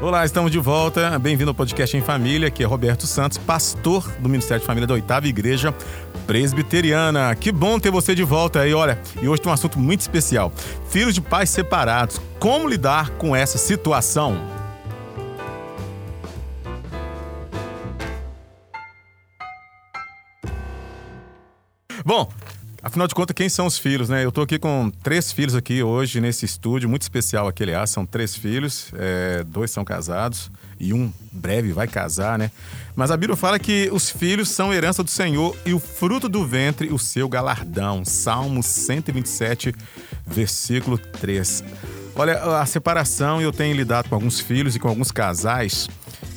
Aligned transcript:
Olá, 0.00 0.24
estamos 0.24 0.52
de 0.52 0.60
volta. 0.60 1.18
Bem-vindo 1.18 1.50
ao 1.50 1.54
podcast 1.54 1.96
em 1.96 2.00
família. 2.00 2.46
Aqui 2.46 2.62
é 2.62 2.66
Roberto 2.66 3.04
Santos, 3.04 3.36
pastor 3.36 4.08
do 4.20 4.28
Ministério 4.28 4.60
de 4.60 4.66
Família 4.66 4.86
da 4.86 4.94
Oitava 4.94 5.26
Igreja 5.26 5.74
Presbiteriana. 6.24 7.34
Que 7.34 7.50
bom 7.50 7.80
ter 7.80 7.90
você 7.90 8.14
de 8.14 8.22
volta 8.22 8.60
aí. 8.60 8.72
Olha, 8.72 9.00
e 9.20 9.28
hoje 9.28 9.42
tem 9.42 9.50
um 9.50 9.52
assunto 9.52 9.76
muito 9.76 10.00
especial: 10.00 10.52
filhos 10.88 11.16
de 11.16 11.20
pais 11.20 11.50
separados. 11.50 12.20
Como 12.38 12.68
lidar 12.68 13.10
com 13.10 13.34
essa 13.34 13.58
situação? 13.58 14.40
Bom, 22.04 22.28
Afinal 22.88 23.06
de 23.06 23.14
contas, 23.14 23.34
quem 23.34 23.50
são 23.50 23.66
os 23.66 23.76
filhos, 23.76 24.08
né? 24.08 24.24
Eu 24.24 24.30
estou 24.30 24.42
aqui 24.42 24.58
com 24.58 24.90
três 25.02 25.30
filhos 25.30 25.54
aqui 25.54 25.82
hoje 25.82 26.22
nesse 26.22 26.46
estúdio, 26.46 26.88
muito 26.88 27.02
especial 27.02 27.46
aquele 27.46 27.72
aliás, 27.72 27.90
são 27.90 28.06
três 28.06 28.34
filhos, 28.34 28.90
é, 28.96 29.44
dois 29.44 29.70
são 29.70 29.84
casados 29.84 30.50
e 30.80 30.94
um 30.94 31.12
breve 31.30 31.70
vai 31.70 31.86
casar, 31.86 32.38
né? 32.38 32.50
Mas 32.96 33.10
a 33.10 33.16
Bíblia 33.18 33.36
fala 33.36 33.58
que 33.58 33.90
os 33.92 34.08
filhos 34.08 34.48
são 34.48 34.72
herança 34.72 35.04
do 35.04 35.10
Senhor 35.10 35.54
e 35.66 35.74
o 35.74 35.78
fruto 35.78 36.30
do 36.30 36.46
ventre, 36.46 36.88
o 36.90 36.98
seu 36.98 37.28
galardão. 37.28 38.06
Salmo 38.06 38.62
127, 38.62 39.74
versículo 40.26 40.96
3. 40.96 41.62
Olha, 42.16 42.42
a 42.58 42.64
separação, 42.64 43.38
eu 43.38 43.52
tenho 43.52 43.76
lidado 43.76 44.08
com 44.08 44.14
alguns 44.14 44.40
filhos 44.40 44.74
e 44.74 44.78
com 44.78 44.88
alguns 44.88 45.12
casais 45.12 45.90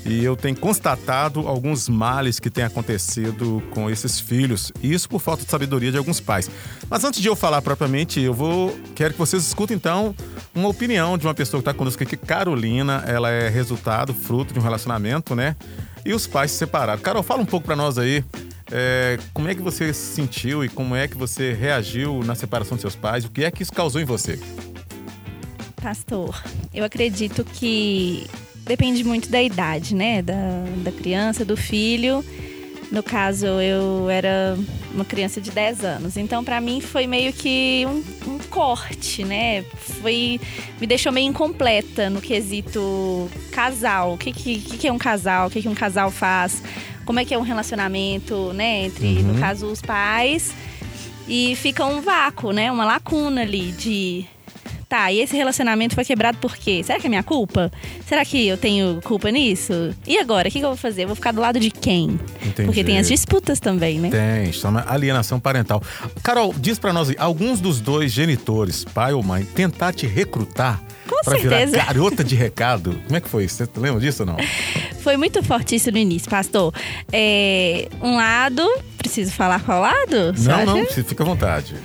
e 0.06 0.24
eu 0.24 0.36
tenho 0.36 0.56
constatado 0.56 1.48
alguns 1.48 1.88
males 1.88 2.40
que 2.40 2.50
têm 2.50 2.64
acontecido 2.64 3.62
com 3.72 3.90
esses 3.90 4.20
filhos, 4.20 4.72
isso 4.82 5.08
por 5.08 5.22
falta 5.22 5.44
de 5.44 5.50
sabedoria 5.50 5.92
de 5.92 5.98
alguns 5.98 6.20
pais. 6.20 6.50
Mas 6.90 7.04
antes 7.04 7.22
de 7.22 7.28
eu 7.28 7.36
falar 7.36 7.62
propriamente, 7.62 8.20
eu 8.20 8.34
vou 8.34 8.78
quero 8.96 9.14
que 9.14 9.20
vocês 9.20 9.44
escutem 9.44 9.78
então 9.78 10.16
uma 10.54 10.70
opinião 10.70 11.18
de 11.18 11.26
uma 11.26 11.34
pessoa 11.34 11.62
que 11.62 11.70
está 11.70 11.78
conosco 11.78 12.02
aqui, 12.04 12.18
Carolina. 12.18 13.04
Ela 13.08 13.30
é 13.30 13.50
resultado, 13.50 14.14
fruto 14.14 14.54
de 14.54 14.60
um 14.60 14.64
relacionamento, 14.64 15.36
né? 15.36 15.56
E 16.06 16.14
os 16.14 16.26
pais 16.26 16.52
se 16.52 16.58
separaram. 16.58 17.02
Carol, 17.02 17.24
fala 17.24 17.42
um 17.42 17.46
pouco 17.46 17.66
para 17.66 17.76
nós 17.76 17.98
aí. 17.98 18.24
É, 18.72 19.20
como 19.34 19.50
é 19.50 19.56
que 19.56 19.62
você 19.62 19.94
se 19.94 20.16
sentiu 20.16 20.64
e 20.64 20.70
como 20.70 20.96
é 20.96 21.08
que 21.08 21.18
você 21.18 21.54
reagiu 21.54 22.24
na 22.24 22.36
separação 22.36 22.76
de 22.76 22.82
seus 22.82 22.96
pais? 22.96 23.26
O 23.26 23.30
que 23.30 23.44
é 23.44 23.52
que 23.52 23.62
isso 23.62 23.74
causou 23.74 24.00
em 24.00 24.06
você? 24.06 24.40
Pastor, 25.82 26.42
eu 26.74 26.86
acredito 26.86 27.44
que 27.44 28.28
depende 28.66 29.04
muito 29.04 29.30
da 29.30 29.42
idade, 29.42 29.96
né? 29.96 30.22
Da, 30.22 30.66
da 30.78 30.92
criança, 30.92 31.44
do 31.44 31.58
filho. 31.58 32.24
No 32.92 33.02
caso, 33.02 33.46
eu 33.46 34.10
era 34.10 34.58
uma 34.94 35.06
criança 35.06 35.40
de 35.40 35.50
10 35.50 35.86
anos. 35.86 36.18
Então, 36.18 36.44
para 36.44 36.60
mim, 36.60 36.82
foi 36.82 37.08
meio 37.08 37.32
que 37.32 37.86
um, 37.88 38.32
um, 38.34 38.38
corte, 38.50 39.24
né? 39.24 39.64
Foi. 40.02 40.42
Me 40.80 40.86
deixou 40.86 41.10
meio 41.12 41.28
incompleta 41.28 42.10
no 42.10 42.20
quesito 42.20 43.30
casal. 43.50 44.14
O 44.14 44.18
que, 44.18 44.34
que, 44.34 44.60
que 44.60 44.88
é 44.88 44.92
um 44.92 44.98
casal? 44.98 45.48
O 45.48 45.50
que, 45.50 45.62
que 45.62 45.70
um 45.70 45.74
casal 45.74 46.12
faz? 46.12 46.62
Como 47.06 47.18
é 47.18 47.24
que 47.24 47.34
é 47.34 47.38
um 47.38 47.44
relacionamento, 47.44 48.52
né? 48.54 48.86
Entre, 48.86 49.08
uhum. 49.08 49.34
no 49.34 49.40
caso, 49.40 49.68
os 49.68 49.82
pais. 49.82 50.54
E 51.30 51.56
fica 51.56 51.86
um 51.86 52.02
vácuo, 52.02 52.52
né? 52.52 52.70
Uma 52.70 52.84
lacuna 52.84 53.42
ali 53.42 53.72
de 53.72 54.26
tá, 54.92 55.10
e 55.10 55.22
esse 55.22 55.38
relacionamento 55.38 55.96
foi 55.96 56.04
quebrado 56.04 56.38
por 56.40 56.58
quê? 56.58 56.84
Será 56.84 57.00
que 57.00 57.08
é 57.08 57.10
minha 57.10 57.24
culpa? 57.24 57.72
Será 58.06 58.26
que 58.26 58.46
eu 58.46 58.58
tenho 58.58 59.00
culpa 59.02 59.32
nisso? 59.32 59.96
E 60.06 60.18
agora, 60.18 60.50
o 60.50 60.52
que, 60.52 60.60
que 60.60 60.66
eu 60.66 60.70
vou 60.70 60.78
fazer? 60.78 61.04
Eu 61.04 61.08
vou 61.08 61.16
ficar 61.16 61.32
do 61.32 61.40
lado 61.40 61.62
de 61.62 61.72
quem? 61.72 62.20
Entendi. 62.46 62.66
Porque 62.66 62.84
tem 62.84 63.00
as 63.00 63.08
disputas 63.08 63.62
também, 63.62 64.00
né? 64.00 64.10
Tem, 64.10 64.52
chama 64.52 64.84
alienação 64.86 65.40
parental. 65.40 65.82
Carol, 66.22 66.54
diz 66.58 66.78
para 66.78 66.92
nós, 66.92 67.10
alguns 67.18 67.62
dos 67.62 67.80
dois 67.80 68.12
genitores, 68.12 68.84
pai 68.84 69.14
ou 69.14 69.24
mãe, 69.24 69.46
tentar 69.46 69.94
te 69.94 70.06
recrutar 70.06 70.84
para 71.24 71.38
virar 71.38 71.66
garota 71.68 72.22
de 72.22 72.36
recado. 72.36 73.00
Como 73.06 73.16
é 73.16 73.22
que 73.22 73.30
foi? 73.30 73.48
Você 73.48 73.66
lembra 73.78 74.02
disso 74.02 74.24
ou 74.24 74.28
não? 74.28 74.38
Foi 75.02 75.18
muito 75.18 75.42
forte 75.42 75.76
isso 75.76 75.92
no 75.92 75.98
início, 75.98 76.30
pastor. 76.30 76.72
É, 77.12 77.88
um 78.02 78.16
lado, 78.18 78.68
preciso 79.00 79.32
falar 79.32 79.60
qual 79.64 79.82
lado? 79.82 80.34
Não, 80.38 80.66
não, 80.66 80.86
fica 80.86 81.24
à 81.24 81.26
vontade 81.26 81.76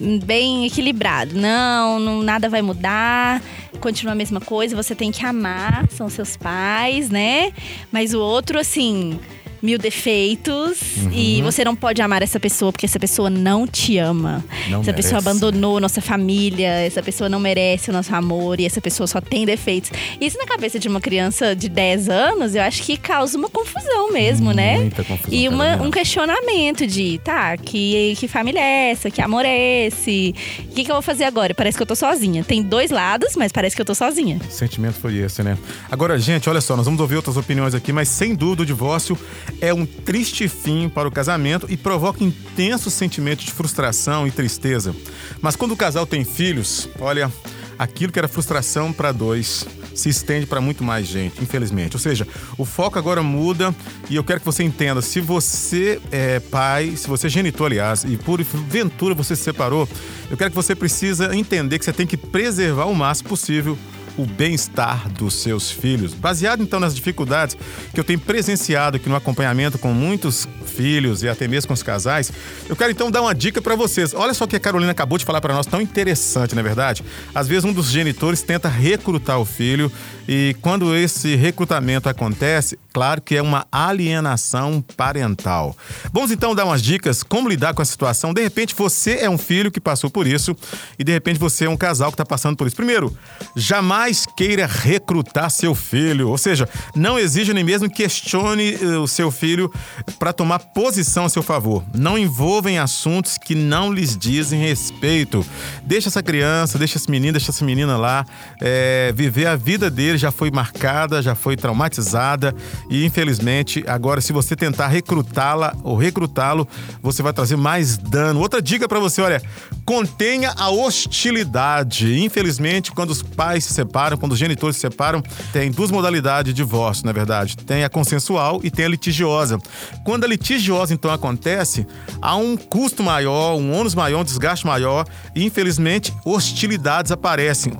bem 0.00 0.66
equilibrado. 0.66 1.34
Não, 1.34 1.98
não, 1.98 2.22
nada 2.22 2.48
vai 2.48 2.62
mudar, 2.62 3.42
continua 3.80 4.12
a 4.12 4.16
mesma 4.16 4.40
coisa, 4.40 4.76
você 4.76 4.94
tem 4.94 5.10
que 5.10 5.24
amar, 5.24 5.88
são 5.90 6.08
seus 6.08 6.36
pais, 6.36 7.10
né? 7.10 7.52
Mas 7.90 8.14
o 8.14 8.20
outro, 8.20 8.58
assim, 8.58 9.18
mil 9.60 9.78
defeitos 9.78 10.78
uhum. 10.98 11.10
e 11.12 11.42
você 11.42 11.64
não 11.64 11.74
pode 11.74 12.00
amar 12.00 12.22
essa 12.22 12.38
pessoa 12.38 12.72
porque 12.72 12.86
essa 12.86 12.98
pessoa 12.98 13.28
não 13.28 13.66
te 13.66 13.98
ama. 13.98 14.44
Não 14.68 14.80
essa 14.80 14.90
merece. 14.90 14.92
pessoa 14.92 15.18
abandonou 15.18 15.80
nossa 15.80 16.00
família, 16.00 16.68
essa 16.68 17.02
pessoa 17.02 17.28
não 17.28 17.40
merece 17.40 17.90
o 17.90 17.92
nosso 17.92 18.14
amor 18.14 18.60
e 18.60 18.66
essa 18.66 18.80
pessoa 18.80 19.06
só 19.06 19.20
tem 19.20 19.44
defeitos. 19.44 19.90
Isso 20.20 20.38
na 20.38 20.46
cabeça 20.46 20.78
de 20.78 20.88
uma 20.88 21.00
criança 21.00 21.54
de 21.54 21.68
10 21.68 22.08
anos, 22.08 22.54
eu 22.54 22.62
acho 22.62 22.82
que 22.82 22.96
causa 22.96 23.36
uma 23.36 23.48
confusão 23.48 24.12
mesmo, 24.12 24.52
né? 24.52 24.78
Muita? 24.78 25.04
Confusão, 25.04 25.38
e 25.38 25.48
uma, 25.48 25.76
um 25.76 25.90
questionamento 25.90 26.86
de, 26.86 27.18
tá, 27.24 27.56
que, 27.56 28.14
que 28.18 28.28
família 28.28 28.60
é 28.60 28.90
essa? 28.90 29.10
Que 29.10 29.20
amor 29.20 29.44
é 29.44 29.86
esse? 29.86 30.34
O 30.60 30.74
que, 30.74 30.84
que 30.84 30.90
eu 30.90 30.94
vou 30.94 31.02
fazer 31.02 31.24
agora? 31.24 31.54
Parece 31.54 31.76
que 31.76 31.82
eu 31.82 31.86
tô 31.86 31.94
sozinha. 31.94 32.44
Tem 32.44 32.62
dois 32.62 32.90
lados, 32.90 33.34
mas 33.36 33.52
parece 33.52 33.74
que 33.74 33.82
eu 33.82 33.86
tô 33.86 33.94
sozinha. 33.94 34.40
O 34.48 34.52
sentimento 34.52 34.94
foi 34.94 35.16
esse, 35.16 35.42
né? 35.42 35.58
Agora, 35.90 36.18
gente, 36.18 36.48
olha 36.48 36.60
só, 36.60 36.76
nós 36.76 36.84
vamos 36.86 37.00
ouvir 37.00 37.16
outras 37.16 37.36
opiniões 37.36 37.74
aqui, 37.74 37.92
mas 37.92 38.08
sem 38.08 38.34
dúvida 38.34 38.62
o 38.62 38.66
divórcio 38.66 39.18
é 39.60 39.72
um 39.72 39.86
triste 39.86 40.48
fim 40.48 40.88
para 40.88 41.08
o 41.08 41.10
casamento 41.10 41.66
e 41.68 41.76
provoca 41.76 42.22
intenso 42.22 42.90
sentimento 42.90 43.44
de 43.44 43.52
frustração 43.52 44.26
e 44.26 44.30
tristeza. 44.30 44.94
Mas 45.40 45.56
quando 45.56 45.72
o 45.72 45.76
casal 45.76 46.06
tem 46.06 46.24
filhos, 46.24 46.88
olha, 47.00 47.32
aquilo 47.78 48.12
que 48.12 48.18
era 48.18 48.28
frustração 48.28 48.92
para 48.92 49.12
dois 49.12 49.66
se 49.94 50.08
estende 50.08 50.46
para 50.46 50.60
muito 50.60 50.84
mais 50.84 51.06
gente, 51.06 51.42
infelizmente. 51.42 51.96
Ou 51.96 52.00
seja, 52.00 52.26
o 52.56 52.64
foco 52.64 52.98
agora 52.98 53.22
muda 53.22 53.74
e 54.08 54.16
eu 54.16 54.24
quero 54.24 54.40
que 54.40 54.46
você 54.46 54.62
entenda: 54.62 55.02
se 55.02 55.20
você 55.20 56.00
é 56.10 56.40
pai, 56.40 56.94
se 56.96 57.08
você 57.08 57.26
é 57.26 57.30
genitor, 57.30 57.66
aliás, 57.66 58.04
e 58.04 58.16
por 58.16 58.42
ventura 58.42 59.14
você 59.14 59.34
se 59.34 59.42
separou, 59.42 59.88
eu 60.30 60.36
quero 60.36 60.50
que 60.50 60.56
você 60.56 60.74
precisa 60.74 61.34
entender 61.34 61.78
que 61.78 61.84
você 61.84 61.92
tem 61.92 62.06
que 62.06 62.16
preservar 62.16 62.86
o 62.86 62.94
máximo 62.94 63.28
possível 63.28 63.76
o 64.18 64.26
bem-estar 64.26 65.08
dos 65.10 65.34
seus 65.34 65.70
filhos. 65.70 66.12
Baseado 66.12 66.62
então 66.62 66.80
nas 66.80 66.94
dificuldades 66.94 67.56
que 67.94 67.98
eu 67.98 68.04
tenho 68.04 68.18
presenciado 68.18 68.96
aqui 68.96 69.08
no 69.08 69.14
acompanhamento 69.14 69.78
com 69.78 69.94
muitos 69.94 70.48
filhos 70.66 71.22
e 71.22 71.28
até 71.28 71.46
mesmo 71.46 71.68
com 71.68 71.74
os 71.74 71.82
casais, 71.82 72.32
eu 72.68 72.74
quero 72.74 72.90
então 72.90 73.10
dar 73.10 73.22
uma 73.22 73.34
dica 73.34 73.62
para 73.62 73.76
vocês. 73.76 74.12
Olha 74.12 74.34
só 74.34 74.44
o 74.44 74.48
que 74.48 74.56
a 74.56 74.60
Carolina 74.60 74.90
acabou 74.90 75.16
de 75.18 75.24
falar 75.24 75.40
para 75.40 75.54
nós, 75.54 75.66
tão 75.66 75.80
interessante, 75.80 76.54
não 76.54 76.60
é 76.60 76.62
verdade? 76.64 77.04
Às 77.34 77.46
vezes 77.46 77.64
um 77.64 77.72
dos 77.72 77.86
genitores 77.86 78.42
tenta 78.42 78.68
recrutar 78.68 79.38
o 79.38 79.44
filho 79.44 79.90
e 80.26 80.56
quando 80.60 80.94
esse 80.94 81.36
recrutamento 81.36 82.08
acontece, 82.08 82.78
claro 82.92 83.22
que 83.22 83.36
é 83.36 83.42
uma 83.42 83.66
alienação 83.70 84.84
parental. 84.96 85.76
Vamos 86.12 86.30
então 86.30 86.54
dar 86.54 86.64
umas 86.64 86.82
dicas 86.82 87.22
como 87.22 87.48
lidar 87.48 87.72
com 87.72 87.82
a 87.82 87.84
situação. 87.84 88.34
De 88.34 88.42
repente 88.42 88.74
você 88.74 89.18
é 89.20 89.30
um 89.30 89.38
filho 89.38 89.70
que 89.70 89.80
passou 89.80 90.10
por 90.10 90.26
isso 90.26 90.56
e 90.98 91.04
de 91.04 91.12
repente 91.12 91.38
você 91.38 91.66
é 91.66 91.70
um 91.70 91.76
casal 91.76 92.10
que 92.10 92.14
está 92.14 92.26
passando 92.26 92.56
por 92.56 92.66
isso. 92.66 92.76
Primeiro, 92.76 93.16
jamais 93.54 94.07
jamais 94.08 94.26
queira 94.26 94.66
recrutar 94.66 95.50
seu 95.50 95.74
filho, 95.74 96.28
ou 96.28 96.38
seja, 96.38 96.68
não 96.94 97.18
exija 97.18 97.52
nem 97.52 97.62
mesmo 97.62 97.90
questione 97.90 98.74
eh, 98.74 98.96
o 98.96 99.06
seu 99.06 99.30
filho 99.30 99.70
para 100.18 100.32
tomar 100.32 100.58
posição 100.58 101.26
a 101.26 101.28
seu 101.28 101.42
favor. 101.42 101.84
Não 101.94 102.16
envolva 102.16 102.70
em 102.70 102.78
assuntos 102.78 103.36
que 103.36 103.54
não 103.54 103.92
lhes 103.92 104.16
dizem 104.16 104.60
respeito. 104.60 105.44
Deixa 105.84 106.08
essa 106.08 106.22
criança, 106.22 106.78
deixa 106.78 106.96
esse 106.96 107.10
menino, 107.10 107.32
deixa 107.32 107.50
essa 107.50 107.64
menina 107.64 107.96
lá 107.96 108.24
é, 108.60 109.12
viver 109.14 109.46
a 109.46 109.56
vida 109.56 109.90
dele, 109.90 110.16
já 110.16 110.30
foi 110.30 110.50
marcada, 110.50 111.20
já 111.20 111.34
foi 111.34 111.56
traumatizada 111.56 112.54
e 112.88 113.04
infelizmente 113.04 113.84
agora 113.86 114.20
se 114.20 114.32
você 114.32 114.56
tentar 114.56 114.88
recrutá-la 114.88 115.74
ou 115.82 115.96
recrutá-lo, 115.96 116.66
você 117.02 117.22
vai 117.22 117.32
trazer 117.32 117.56
mais 117.56 117.98
dano. 117.98 118.40
Outra 118.40 118.62
dica 118.62 118.88
para 118.88 118.98
você, 118.98 119.20
olha, 119.20 119.42
contenha 119.84 120.54
a 120.56 120.70
hostilidade. 120.70 122.18
Infelizmente, 122.22 122.92
quando 122.92 123.10
os 123.10 123.22
pais 123.22 123.64
se 123.64 123.74
separam 123.74 123.97
separam, 123.98 124.16
quando 124.16 124.32
os 124.32 124.38
genitores 124.38 124.76
se 124.76 124.82
separam, 124.82 125.20
tem 125.52 125.72
duas 125.72 125.90
modalidades 125.90 126.52
de 126.52 126.56
divórcio, 126.56 127.04
na 127.04 127.12
verdade. 127.12 127.56
Tem 127.56 127.82
a 127.82 127.88
consensual 127.88 128.60
e 128.62 128.70
tem 128.70 128.84
a 128.84 128.88
litigiosa. 128.88 129.58
Quando 130.04 130.24
a 130.24 130.28
litigiosa, 130.28 130.94
então, 130.94 131.10
acontece, 131.10 131.84
há 132.22 132.36
um 132.36 132.56
custo 132.56 133.02
maior, 133.02 133.56
um 133.56 133.72
ônus 133.72 133.94
maior, 133.94 134.20
um 134.20 134.24
desgaste 134.24 134.64
maior 134.64 135.04
e, 135.34 135.44
infelizmente, 135.44 136.14
hostilidades 136.24 137.10
aparecem. 137.10 137.72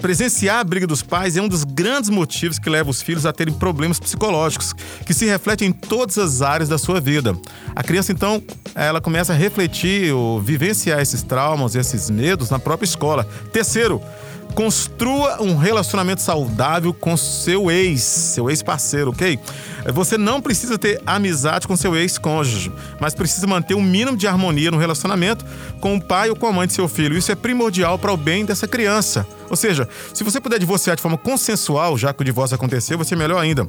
Presenciar 0.00 0.60
a 0.60 0.64
briga 0.64 0.86
dos 0.86 1.02
pais 1.02 1.36
é 1.36 1.42
um 1.42 1.48
dos 1.48 1.64
grandes 1.64 2.08
motivos 2.08 2.58
que 2.58 2.70
leva 2.70 2.90
os 2.90 3.02
filhos 3.02 3.26
a 3.26 3.32
terem 3.32 3.54
problemas 3.54 3.98
psicológicos, 3.98 4.72
que 5.04 5.12
se 5.12 5.26
refletem 5.26 5.68
em 5.68 5.72
todas 5.72 6.18
as 6.18 6.40
áreas 6.40 6.68
da 6.68 6.78
sua 6.78 7.00
vida. 7.00 7.36
A 7.74 7.82
criança, 7.82 8.12
então, 8.12 8.40
ela 8.76 9.00
começa 9.00 9.32
a 9.32 9.36
refletir 9.36 10.12
ou 10.12 10.40
vivenciar 10.40 11.00
esses 11.00 11.22
traumas, 11.22 11.74
esses 11.74 12.08
medos 12.10 12.50
na 12.50 12.58
própria 12.60 12.86
escola. 12.86 13.24
Terceiro, 13.52 14.00
Construa 14.54 15.42
um 15.42 15.56
relacionamento 15.56 16.22
saudável 16.22 16.94
com 16.94 17.16
seu 17.16 17.70
ex, 17.70 18.00
seu 18.00 18.48
ex-parceiro, 18.48 19.10
ok? 19.10 19.38
Você 19.92 20.16
não 20.16 20.40
precisa 20.40 20.78
ter 20.78 21.02
amizade 21.04 21.66
com 21.66 21.76
seu 21.76 21.96
ex-cônjuge, 21.96 22.72
mas 23.00 23.14
precisa 23.14 23.46
manter 23.46 23.74
um 23.74 23.82
mínimo 23.82 24.16
de 24.16 24.26
harmonia 24.26 24.70
no 24.70 24.78
relacionamento 24.78 25.44
com 25.80 25.96
o 25.96 26.00
pai 26.00 26.30
ou 26.30 26.36
com 26.36 26.46
a 26.46 26.52
mãe 26.52 26.66
de 26.66 26.72
seu 26.72 26.88
filho. 26.88 27.18
Isso 27.18 27.32
é 27.32 27.34
primordial 27.34 27.98
para 27.98 28.12
o 28.12 28.16
bem 28.16 28.44
dessa 28.44 28.68
criança. 28.68 29.26
Ou 29.50 29.56
seja, 29.56 29.88
se 30.12 30.24
você 30.24 30.40
puder 30.40 30.58
divorciar 30.58 30.96
de 30.96 31.02
forma 31.02 31.18
consensual, 31.18 31.96
já 31.98 32.12
que 32.12 32.22
o 32.22 32.24
divórcio 32.24 32.54
aconteceu, 32.54 32.98
vai 32.98 33.06
ser 33.06 33.16
melhor 33.16 33.40
ainda. 33.40 33.66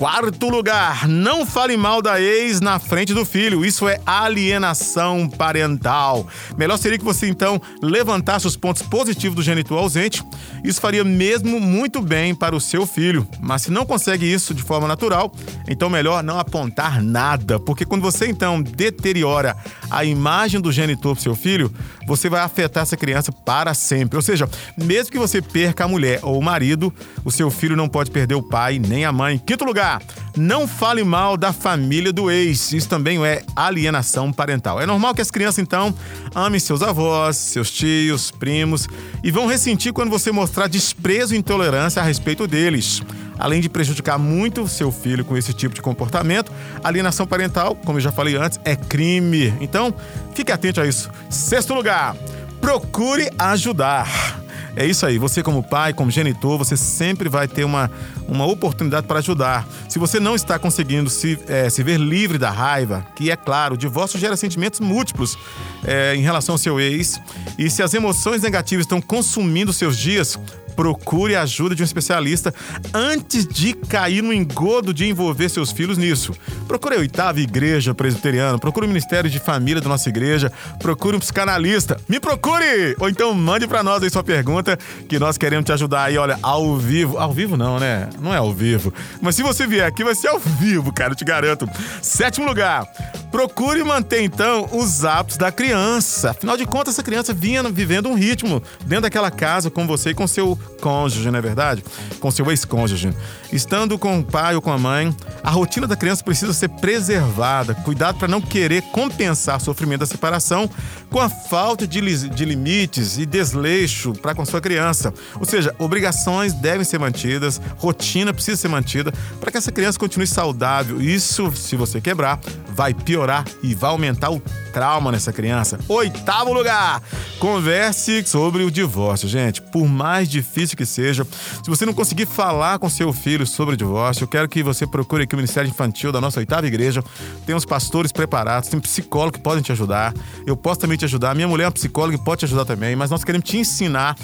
Quarto 0.00 0.48
lugar, 0.48 1.06
não 1.06 1.44
fale 1.44 1.76
mal 1.76 2.00
da 2.00 2.18
ex 2.18 2.58
na 2.58 2.78
frente 2.78 3.12
do 3.12 3.22
filho. 3.22 3.62
Isso 3.62 3.86
é 3.86 4.00
alienação 4.06 5.28
parental. 5.28 6.26
Melhor 6.56 6.78
seria 6.78 6.96
que 6.96 7.04
você 7.04 7.28
então 7.28 7.60
levantasse 7.82 8.46
os 8.46 8.56
pontos 8.56 8.80
positivos 8.80 9.36
do 9.36 9.42
genitor 9.42 9.78
ausente. 9.78 10.24
Isso 10.64 10.80
faria 10.80 11.04
mesmo 11.04 11.60
muito 11.60 12.00
bem 12.00 12.34
para 12.34 12.56
o 12.56 12.60
seu 12.60 12.86
filho. 12.86 13.28
Mas 13.40 13.60
se 13.60 13.70
não 13.70 13.84
consegue 13.84 14.24
isso 14.24 14.54
de 14.54 14.62
forma 14.62 14.88
natural, 14.88 15.34
então 15.68 15.90
melhor 15.90 16.22
não 16.22 16.38
apontar 16.38 17.02
nada, 17.02 17.60
porque 17.60 17.84
quando 17.84 18.00
você 18.00 18.26
então 18.26 18.62
deteriora 18.62 19.54
a 19.90 20.02
imagem 20.02 20.62
do 20.62 20.72
genitor 20.72 21.14
para 21.14 21.22
seu 21.22 21.36
filho, 21.36 21.70
você 22.06 22.30
vai 22.30 22.40
afetar 22.40 22.84
essa 22.84 22.96
criança 22.96 23.30
para 23.32 23.74
sempre. 23.74 24.16
Ou 24.16 24.22
seja, 24.22 24.48
mesmo 24.78 24.99
que 25.08 25.18
você 25.18 25.40
perca 25.40 25.84
a 25.84 25.88
mulher 25.88 26.18
ou 26.22 26.36
o 26.36 26.42
marido, 26.42 26.92
o 27.24 27.30
seu 27.30 27.48
filho 27.48 27.76
não 27.76 27.88
pode 27.88 28.10
perder 28.10 28.34
o 28.34 28.42
pai 28.42 28.80
nem 28.80 29.04
a 29.04 29.12
mãe. 29.12 29.38
Quinto 29.38 29.64
lugar, 29.64 30.02
não 30.36 30.66
fale 30.66 31.04
mal 31.04 31.36
da 31.36 31.52
família 31.52 32.12
do 32.12 32.28
ex. 32.28 32.72
Isso 32.72 32.88
também 32.88 33.24
é 33.24 33.42
alienação 33.54 34.32
parental. 34.32 34.80
É 34.80 34.86
normal 34.86 35.14
que 35.14 35.22
as 35.22 35.30
crianças, 35.30 35.60
então, 35.60 35.94
amem 36.34 36.58
seus 36.58 36.82
avós, 36.82 37.36
seus 37.36 37.70
tios, 37.70 38.30
primos 38.30 38.88
e 39.22 39.30
vão 39.30 39.46
ressentir 39.46 39.92
quando 39.92 40.10
você 40.10 40.32
mostrar 40.32 40.66
desprezo 40.66 41.34
e 41.34 41.38
intolerância 41.38 42.02
a 42.02 42.04
respeito 42.04 42.46
deles. 42.46 43.02
Além 43.38 43.60
de 43.60 43.70
prejudicar 43.70 44.18
muito 44.18 44.68
seu 44.68 44.92
filho 44.92 45.24
com 45.24 45.36
esse 45.36 45.54
tipo 45.54 45.74
de 45.74 45.80
comportamento, 45.80 46.52
alienação 46.84 47.26
parental, 47.26 47.74
como 47.74 47.98
eu 47.98 48.02
já 48.02 48.12
falei 48.12 48.36
antes, 48.36 48.60
é 48.64 48.76
crime. 48.76 49.54
Então, 49.60 49.94
fique 50.34 50.52
atento 50.52 50.80
a 50.80 50.86
isso. 50.86 51.10
Sexto 51.30 51.72
lugar, 51.72 52.14
procure 52.60 53.30
ajudar. 53.38 54.39
É 54.76 54.86
isso 54.86 55.04
aí, 55.04 55.18
você 55.18 55.42
como 55.42 55.62
pai, 55.62 55.92
como 55.92 56.10
genitor, 56.10 56.56
você 56.56 56.76
sempre 56.76 57.28
vai 57.28 57.48
ter 57.48 57.64
uma, 57.64 57.90
uma 58.28 58.46
oportunidade 58.46 59.06
para 59.06 59.18
ajudar. 59.18 59.66
Se 59.88 59.98
você 59.98 60.20
não 60.20 60.34
está 60.34 60.58
conseguindo 60.58 61.10
se, 61.10 61.38
é, 61.48 61.68
se 61.68 61.82
ver 61.82 61.98
livre 61.98 62.38
da 62.38 62.50
raiva, 62.50 63.04
que 63.16 63.30
é 63.30 63.36
claro, 63.36 63.74
o 63.74 63.78
divórcio 63.78 64.18
gera 64.18 64.36
sentimentos 64.36 64.80
múltiplos 64.80 65.36
é, 65.84 66.14
em 66.14 66.20
relação 66.20 66.54
ao 66.54 66.58
seu 66.58 66.80
ex, 66.80 67.20
e 67.58 67.68
se 67.68 67.82
as 67.82 67.94
emoções 67.94 68.42
negativas 68.42 68.84
estão 68.84 69.00
consumindo 69.00 69.72
seus 69.72 69.98
dias, 69.98 70.38
procure 70.80 71.36
a 71.36 71.42
ajuda 71.42 71.74
de 71.74 71.82
um 71.82 71.84
especialista 71.84 72.54
antes 72.94 73.46
de 73.46 73.74
cair 73.74 74.22
no 74.22 74.32
engodo 74.32 74.94
de 74.94 75.04
envolver 75.04 75.50
seus 75.50 75.70
filhos 75.70 75.98
nisso. 75.98 76.34
Procure 76.66 76.94
a 76.94 76.98
oitava 77.00 77.38
igreja 77.38 77.94
presbiteriana, 77.94 78.58
procure 78.58 78.86
o 78.86 78.88
Ministério 78.88 79.28
de 79.28 79.38
Família 79.38 79.82
da 79.82 79.90
nossa 79.90 80.08
igreja, 80.08 80.50
procure 80.78 81.18
um 81.18 81.20
psicanalista. 81.20 82.00
Me 82.08 82.18
procure! 82.18 82.96
Ou 82.98 83.10
então 83.10 83.34
mande 83.34 83.66
para 83.66 83.82
nós 83.82 84.02
aí 84.02 84.08
sua 84.08 84.24
pergunta, 84.24 84.78
que 85.06 85.18
nós 85.18 85.36
queremos 85.36 85.66
te 85.66 85.72
ajudar 85.72 86.04
aí, 86.04 86.16
olha, 86.16 86.38
ao 86.42 86.78
vivo. 86.78 87.18
Ao 87.18 87.30
vivo 87.30 87.58
não, 87.58 87.78
né? 87.78 88.08
Não 88.18 88.32
é 88.32 88.38
ao 88.38 88.50
vivo. 88.50 88.90
Mas 89.20 89.34
se 89.34 89.42
você 89.42 89.66
vier 89.66 89.86
aqui, 89.86 90.02
vai 90.02 90.14
ser 90.14 90.28
ao 90.28 90.38
vivo, 90.38 90.94
cara, 90.94 91.12
eu 91.12 91.16
te 91.16 91.26
garanto. 91.26 91.68
Sétimo 92.00 92.46
lugar. 92.46 92.86
Procure 93.30 93.84
manter 93.84 94.22
então 94.22 94.68
os 94.72 95.04
hábitos 95.04 95.36
da 95.36 95.52
criança. 95.52 96.30
Afinal 96.30 96.56
de 96.56 96.66
contas, 96.66 96.94
essa 96.94 97.02
criança 97.02 97.32
vinha 97.32 97.62
vivendo 97.62 98.08
um 98.08 98.14
ritmo 98.14 98.60
dentro 98.84 99.02
daquela 99.02 99.30
casa 99.30 99.70
com 99.70 99.86
você 99.86 100.10
e 100.10 100.14
com 100.14 100.26
seu 100.26 100.58
cônjuge, 100.80 101.30
não 101.30 101.38
é 101.38 101.42
verdade? 101.42 101.84
Com 102.18 102.30
seu 102.30 102.50
ex-cônjuge. 102.50 103.14
Estando 103.52 103.98
com 103.98 104.18
o 104.18 104.24
pai 104.24 104.56
ou 104.56 104.62
com 104.62 104.72
a 104.72 104.78
mãe, 104.78 105.14
a 105.44 105.50
rotina 105.50 105.86
da 105.86 105.96
criança 105.96 106.24
precisa 106.24 106.52
ser 106.52 106.68
preservada. 106.68 107.74
Cuidado 107.74 108.18
para 108.18 108.26
não 108.26 108.40
querer 108.40 108.82
compensar 108.90 109.58
o 109.58 109.60
sofrimento 109.60 110.00
da 110.00 110.06
separação 110.06 110.68
com 111.08 111.20
a 111.20 111.28
falta 111.28 111.86
de, 111.86 112.00
de 112.28 112.44
limites 112.44 113.16
e 113.16 113.24
desleixo 113.24 114.12
para 114.12 114.34
com 114.34 114.44
sua 114.44 114.60
criança. 114.60 115.14
Ou 115.38 115.44
seja, 115.44 115.74
obrigações 115.78 116.52
devem 116.52 116.84
ser 116.84 116.98
mantidas, 116.98 117.60
rotina 117.76 118.32
precisa 118.32 118.56
ser 118.56 118.68
mantida 118.68 119.12
para 119.40 119.52
que 119.52 119.58
essa 119.58 119.70
criança 119.70 119.98
continue 119.98 120.26
saudável. 120.26 121.00
Isso, 121.00 121.52
se 121.54 121.76
você 121.76 122.00
quebrar, 122.00 122.40
vai 122.68 122.92
piorar 122.92 123.19
e 123.62 123.74
vai 123.74 123.90
aumentar 123.90 124.30
o 124.30 124.40
trauma 124.72 125.12
nessa 125.12 125.32
criança. 125.32 125.78
Oitavo 125.88 126.52
lugar, 126.52 127.02
converse 127.38 128.24
sobre 128.26 128.62
o 128.62 128.70
divórcio, 128.70 129.28
gente. 129.28 129.60
Por 129.60 129.86
mais 129.86 130.28
difícil 130.28 130.76
que 130.76 130.86
seja, 130.86 131.26
se 131.62 131.68
você 131.68 131.84
não 131.84 131.92
conseguir 131.92 132.26
falar 132.26 132.78
com 132.78 132.88
seu 132.88 133.12
filho 133.12 133.46
sobre 133.46 133.74
o 133.74 133.76
divórcio, 133.76 134.24
eu 134.24 134.28
quero 134.28 134.48
que 134.48 134.62
você 134.62 134.86
procure 134.86 135.24
aqui 135.24 135.34
o 135.34 135.38
Ministério 135.38 135.68
Infantil 135.68 136.12
da 136.12 136.20
nossa 136.20 136.40
oitava 136.40 136.66
igreja. 136.66 137.02
Tem 137.44 137.54
uns 137.54 137.64
pastores 137.64 138.12
preparados, 138.12 138.68
tem 138.68 138.80
psicólogos 138.80 139.38
que 139.38 139.42
podem 139.42 139.62
te 139.62 139.72
ajudar. 139.72 140.14
Eu 140.46 140.56
posso 140.56 140.80
também 140.80 140.96
te 140.96 141.04
ajudar. 141.04 141.34
Minha 141.34 141.48
mulher 141.48 141.64
é 141.64 141.66
uma 141.66 141.72
psicóloga 141.72 142.16
e 142.16 142.24
pode 142.24 142.40
te 142.40 142.44
ajudar 142.46 142.64
também, 142.64 142.96
mas 142.96 143.10
nós 143.10 143.24
queremos 143.24 143.48
te 143.48 143.58
ensinar 143.58 144.16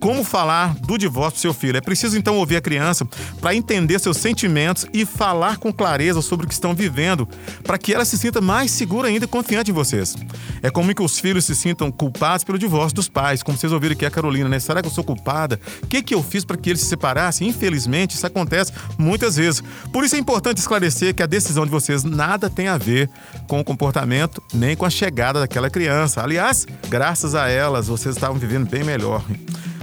como 0.00 0.24
falar 0.24 0.74
do 0.74 0.98
divórcio 0.98 1.38
do 1.38 1.40
seu 1.40 1.54
filho. 1.54 1.76
É 1.76 1.80
preciso 1.80 2.16
então 2.16 2.36
ouvir 2.36 2.56
a 2.56 2.60
criança 2.60 3.06
para 3.40 3.54
entender 3.54 3.98
seus 3.98 4.16
sentimentos 4.16 4.86
e 4.92 5.06
falar 5.06 5.56
com 5.58 5.72
clareza 5.72 6.20
sobre 6.22 6.46
o 6.46 6.48
que 6.48 6.54
estão 6.54 6.74
vivendo, 6.74 7.28
para 7.62 7.78
que 7.78 7.94
ela 7.94 8.04
se 8.04 8.18
sinta 8.18 8.40
mais 8.40 8.70
segura 8.70 9.08
ainda 9.08 9.24
e 9.24 9.28
confiante 9.28 9.70
em 9.70 9.74
vocês. 9.74 10.16
É 10.62 10.70
comum 10.70 10.92
que 10.92 11.02
os 11.02 11.18
filhos 11.18 11.44
se 11.44 11.54
sintam 11.54 11.90
culpados 11.90 12.44
pelo 12.44 12.58
divórcio 12.58 12.94
dos 12.96 13.08
pais, 13.08 13.42
como 13.42 13.56
vocês 13.56 13.72
ouviram 13.72 13.94
aqui 13.94 14.06
a 14.06 14.10
Carolina, 14.10 14.48
né? 14.48 14.58
Será 14.58 14.82
que 14.82 14.88
eu 14.88 14.92
sou 14.92 15.04
culpada? 15.04 15.60
O 15.82 15.86
que, 15.86 16.02
que 16.02 16.14
eu 16.14 16.22
fiz 16.22 16.44
para 16.44 16.56
que 16.56 16.70
eles 16.70 16.80
se 16.80 16.86
separassem? 16.86 17.48
Infelizmente, 17.48 18.14
isso 18.14 18.26
acontece 18.26 18.72
muitas 18.98 19.36
vezes. 19.36 19.62
Por 19.92 20.04
isso 20.04 20.16
é 20.16 20.18
importante 20.18 20.58
esclarecer 20.58 21.14
que 21.14 21.22
a 21.22 21.26
decisão 21.26 21.64
de 21.64 21.70
vocês 21.70 22.04
nada 22.04 22.50
tem 22.50 22.68
a 22.68 22.76
ver 22.78 23.08
com 23.46 23.60
o 23.60 23.64
comportamento 23.64 24.42
nem 24.52 24.76
com 24.76 24.84
a 24.84 24.90
chegada 24.90 25.40
daquela 25.40 25.70
criança. 25.70 26.22
Aliás, 26.22 26.66
graças 26.88 27.34
a 27.34 27.48
elas, 27.48 27.88
vocês 27.88 28.14
estavam 28.14 28.38
vivendo 28.38 28.68
bem 28.68 28.84
melhor. 28.84 29.24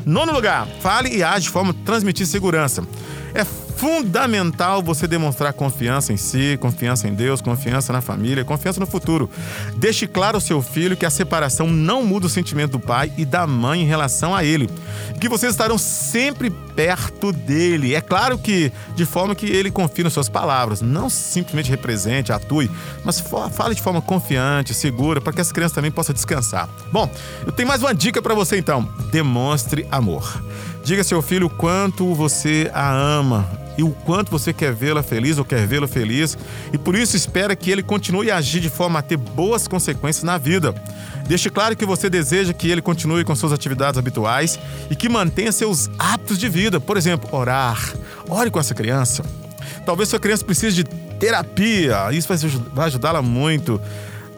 Nono 0.06 0.31
lugar, 0.31 0.68
fale 0.80 1.09
e 1.09 1.24
age 1.24 1.44
de 1.44 1.50
forma 1.50 1.71
a 1.71 1.86
transmitir 1.86 2.25
segurança. 2.25 2.83
É 3.33 3.44
fundamental 3.81 4.79
você 4.83 5.07
demonstrar 5.07 5.51
confiança 5.53 6.13
em 6.13 6.17
si, 6.17 6.55
confiança 6.61 7.07
em 7.07 7.15
Deus, 7.15 7.41
confiança 7.41 7.91
na 7.91 7.99
família, 7.99 8.45
confiança 8.45 8.79
no 8.79 8.85
futuro. 8.85 9.27
Deixe 9.75 10.05
claro 10.05 10.37
ao 10.37 10.41
seu 10.41 10.61
filho 10.61 10.95
que 10.95 11.03
a 11.03 11.09
separação 11.09 11.67
não 11.67 12.03
muda 12.03 12.27
o 12.27 12.29
sentimento 12.29 12.73
do 12.73 12.79
pai 12.79 13.11
e 13.17 13.25
da 13.25 13.47
mãe 13.47 13.81
em 13.81 13.85
relação 13.87 14.35
a 14.35 14.43
ele. 14.43 14.69
Que 15.19 15.27
vocês 15.27 15.51
estarão 15.51 15.79
sempre 15.79 16.51
perto 16.51 17.31
dele. 17.31 17.95
É 17.95 18.01
claro 18.01 18.37
que 18.37 18.71
de 18.95 19.03
forma 19.03 19.33
que 19.33 19.47
ele 19.47 19.71
confie 19.71 20.03
nas 20.03 20.13
suas 20.13 20.29
palavras, 20.29 20.79
não 20.79 21.09
simplesmente 21.09 21.71
represente, 21.71 22.31
atue, 22.31 22.69
mas 23.03 23.19
fale 23.51 23.73
de 23.73 23.81
forma 23.81 23.99
confiante, 23.99 24.75
segura, 24.75 25.19
para 25.19 25.33
que 25.33 25.41
as 25.41 25.51
crianças 25.51 25.73
também 25.73 25.89
possam 25.89 26.13
descansar. 26.13 26.69
Bom, 26.91 27.09
eu 27.47 27.51
tenho 27.51 27.67
mais 27.67 27.81
uma 27.81 27.95
dica 27.95 28.21
para 28.21 28.35
você 28.35 28.59
então. 28.59 28.87
Demonstre 29.11 29.87
amor. 29.89 30.39
Diga 30.83 31.01
ao 31.01 31.05
seu 31.05 31.21
filho 31.21 31.47
o 31.47 31.49
quanto 31.49 32.13
você 32.13 32.69
a 32.73 32.91
ama 32.91 33.47
e 33.77 33.83
o 33.83 33.91
quanto 33.91 34.31
você 34.31 34.51
quer 34.51 34.73
vê-la 34.73 35.01
feliz 35.01 35.38
ou 35.38 35.45
quer 35.45 35.65
vê-lo 35.65 35.88
feliz, 35.88 36.38
e 36.73 36.77
por 36.77 36.95
isso 36.95 37.15
espera 37.15 37.55
que 37.55 37.71
ele 37.71 37.81
continue 37.81 38.29
a 38.29 38.38
agir 38.38 38.59
de 38.59 38.69
forma 38.69 39.00
a 39.00 39.01
ter 39.01 39.17
boas 39.17 39.67
consequências 39.67 40.23
na 40.23 40.38
vida. 40.38 40.73
Deixe 41.27 41.50
claro 41.50 41.75
que 41.75 41.85
você 41.85 42.09
deseja 42.09 42.51
que 42.51 42.69
ele 42.69 42.81
continue 42.81 43.23
com 43.23 43.35
suas 43.35 43.53
atividades 43.53 43.97
habituais 43.97 44.59
e 44.89 44.95
que 44.95 45.07
mantenha 45.07 45.51
seus 45.51 45.89
hábitos 45.97 46.38
de 46.38 46.50
vida, 46.50 46.79
por 46.79 46.97
exemplo, 46.97 47.29
orar. 47.31 47.93
Ore 48.27 48.51
com 48.51 48.59
essa 48.59 48.73
criança. 48.73 49.23
Talvez 49.85 50.09
sua 50.09 50.19
criança 50.19 50.43
precise 50.43 50.75
de 50.75 50.83
terapia, 50.83 52.11
isso 52.11 52.27
vai 52.73 52.88
ajudá-la 52.88 53.21
muito. 53.21 53.79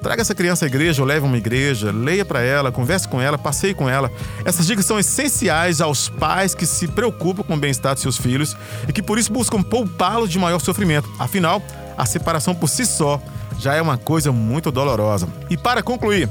Traga 0.03 0.21
essa 0.21 0.35
criança 0.35 0.65
à 0.65 0.67
igreja 0.67 1.01
ou 1.01 1.07
leve 1.07 1.25
uma 1.25 1.37
igreja, 1.37 1.89
leia 1.89 2.25
para 2.25 2.41
ela, 2.41 2.73
converse 2.73 3.07
com 3.07 3.21
ela, 3.21 3.37
passeie 3.37 3.73
com 3.73 3.89
ela. 3.89 4.11
Essas 4.43 4.67
dicas 4.67 4.85
são 4.85 4.99
essenciais 4.99 5.79
aos 5.79 6.09
pais 6.09 6.53
que 6.53 6.65
se 6.65 6.89
preocupam 6.89 7.41
com 7.41 7.53
o 7.53 7.57
bem-estar 7.57 7.95
de 7.95 8.01
seus 8.01 8.17
filhos 8.17 8.53
e 8.85 8.91
que 8.91 9.01
por 9.01 9.17
isso 9.17 9.31
buscam 9.31 9.63
poupá-los 9.63 10.29
de 10.29 10.37
maior 10.37 10.59
sofrimento. 10.59 11.09
Afinal, 11.17 11.63
a 11.97 12.05
separação 12.05 12.53
por 12.53 12.67
si 12.67 12.85
só 12.85 13.17
já 13.57 13.75
é 13.75 13.81
uma 13.81 13.97
coisa 13.97 14.29
muito 14.29 14.73
dolorosa. 14.73 15.25
E 15.49 15.55
para 15.55 15.81
concluir, 15.81 16.29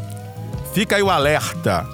fica 0.75 0.97
aí 0.97 1.03
o 1.03 1.09
alerta. 1.09 1.87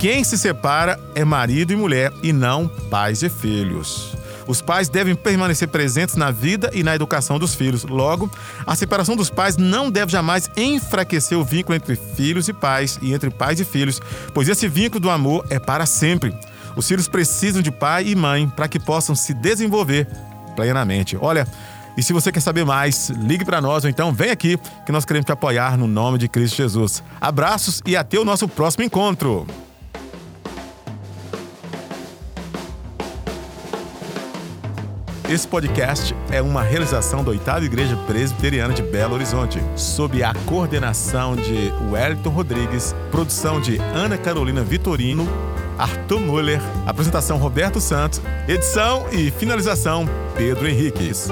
Quem 0.00 0.24
se 0.24 0.36
separa 0.36 0.98
é 1.14 1.24
marido 1.24 1.72
e 1.72 1.76
mulher 1.76 2.12
e 2.24 2.32
não 2.32 2.66
pais 2.66 3.22
e 3.22 3.28
filhos. 3.28 4.16
Os 4.50 4.60
pais 4.60 4.88
devem 4.88 5.14
permanecer 5.14 5.68
presentes 5.68 6.16
na 6.16 6.32
vida 6.32 6.72
e 6.74 6.82
na 6.82 6.92
educação 6.92 7.38
dos 7.38 7.54
filhos. 7.54 7.84
Logo, 7.84 8.28
a 8.66 8.74
separação 8.74 9.14
dos 9.14 9.30
pais 9.30 9.56
não 9.56 9.88
deve 9.88 10.10
jamais 10.10 10.50
enfraquecer 10.56 11.38
o 11.38 11.44
vínculo 11.44 11.76
entre 11.76 11.94
filhos 11.94 12.48
e 12.48 12.52
pais 12.52 12.98
e 13.00 13.14
entre 13.14 13.30
pais 13.30 13.60
e 13.60 13.64
filhos, 13.64 14.00
pois 14.34 14.48
esse 14.48 14.66
vínculo 14.66 14.98
do 14.98 15.08
amor 15.08 15.46
é 15.50 15.60
para 15.60 15.86
sempre. 15.86 16.34
Os 16.74 16.88
filhos 16.88 17.06
precisam 17.06 17.62
de 17.62 17.70
pai 17.70 18.08
e 18.08 18.16
mãe 18.16 18.48
para 18.48 18.66
que 18.66 18.80
possam 18.80 19.14
se 19.14 19.32
desenvolver 19.32 20.08
plenamente. 20.56 21.16
Olha, 21.20 21.46
e 21.96 22.02
se 22.02 22.12
você 22.12 22.32
quer 22.32 22.40
saber 22.40 22.64
mais, 22.64 23.08
ligue 23.10 23.44
para 23.44 23.60
nós 23.60 23.84
ou 23.84 23.90
então 23.90 24.12
vem 24.12 24.30
aqui 24.32 24.58
que 24.84 24.90
nós 24.90 25.04
queremos 25.04 25.26
te 25.26 25.32
apoiar 25.32 25.78
no 25.78 25.86
nome 25.86 26.18
de 26.18 26.28
Cristo 26.28 26.56
Jesus. 26.56 27.04
Abraços 27.20 27.80
e 27.86 27.96
até 27.96 28.18
o 28.18 28.24
nosso 28.24 28.48
próximo 28.48 28.82
encontro. 28.82 29.46
Esse 35.30 35.46
podcast 35.46 36.12
é 36.32 36.42
uma 36.42 36.60
realização 36.60 37.22
da 37.22 37.30
Oitava 37.30 37.64
Igreja 37.64 37.96
Presbiteriana 37.98 38.74
de 38.74 38.82
Belo 38.82 39.14
Horizonte, 39.14 39.62
sob 39.76 40.24
a 40.24 40.34
coordenação 40.44 41.36
de 41.36 41.72
Wellington 41.88 42.30
Rodrigues, 42.30 42.96
produção 43.12 43.60
de 43.60 43.76
Ana 43.94 44.18
Carolina 44.18 44.64
Vitorino, 44.64 45.28
Arthur 45.78 46.18
Muller, 46.18 46.60
apresentação 46.84 47.38
Roberto 47.38 47.80
Santos, 47.80 48.20
edição 48.48 49.06
e 49.12 49.30
finalização 49.30 50.04
Pedro 50.34 50.66
Henriques. 50.66 51.28